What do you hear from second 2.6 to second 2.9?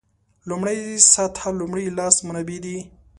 دي.